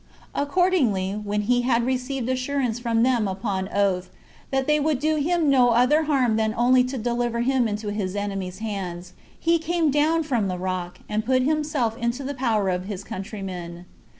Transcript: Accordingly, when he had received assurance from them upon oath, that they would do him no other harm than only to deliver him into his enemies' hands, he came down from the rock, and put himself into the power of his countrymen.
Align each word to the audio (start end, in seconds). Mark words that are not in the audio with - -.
Accordingly, 0.33 1.11
when 1.11 1.41
he 1.41 1.61
had 1.61 1.85
received 1.85 2.27
assurance 2.27 2.79
from 2.79 3.03
them 3.03 3.27
upon 3.27 3.69
oath, 3.69 4.09
that 4.49 4.65
they 4.65 4.79
would 4.79 4.97
do 4.97 5.17
him 5.17 5.47
no 5.47 5.69
other 5.69 6.05
harm 6.05 6.37
than 6.37 6.55
only 6.57 6.83
to 6.85 6.97
deliver 6.97 7.41
him 7.41 7.67
into 7.67 7.89
his 7.91 8.15
enemies' 8.15 8.57
hands, 8.57 9.13
he 9.39 9.59
came 9.59 9.91
down 9.91 10.23
from 10.23 10.47
the 10.47 10.57
rock, 10.57 11.01
and 11.07 11.23
put 11.23 11.43
himself 11.43 11.95
into 11.99 12.23
the 12.23 12.33
power 12.33 12.69
of 12.69 12.85
his 12.85 13.03
countrymen. 13.03 13.85